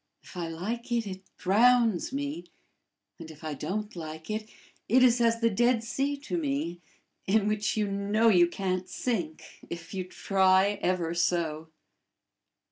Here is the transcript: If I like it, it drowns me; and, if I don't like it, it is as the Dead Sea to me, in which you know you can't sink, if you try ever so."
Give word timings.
If 0.23 0.35
I 0.35 0.47
like 0.47 0.91
it, 0.91 1.05
it 1.05 1.21
drowns 1.37 2.11
me; 2.11 2.45
and, 3.19 3.29
if 3.29 3.43
I 3.43 3.53
don't 3.53 3.95
like 3.95 4.31
it, 4.31 4.49
it 4.89 5.03
is 5.03 5.21
as 5.21 5.41
the 5.41 5.49
Dead 5.51 5.83
Sea 5.83 6.17
to 6.21 6.39
me, 6.39 6.81
in 7.27 7.47
which 7.47 7.77
you 7.77 7.85
know 7.87 8.27
you 8.29 8.47
can't 8.47 8.89
sink, 8.89 9.43
if 9.69 9.93
you 9.93 10.03
try 10.05 10.79
ever 10.81 11.13
so." 11.13 11.69